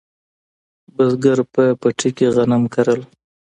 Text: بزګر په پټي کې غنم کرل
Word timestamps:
بزګر 0.95 1.39
په 1.53 1.63
پټي 1.81 2.09
کې 2.17 2.27
غنم 2.35 2.63
کرل 2.73 3.01